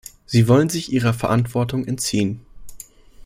Sie 0.25 0.47
wollen 0.47 0.67
sich 0.69 0.91
ihrer 0.91 1.13
Verantwortung 1.13 1.85
entziehen. 1.85 2.43